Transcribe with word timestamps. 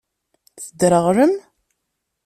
Tedreɣlem? 0.63 1.33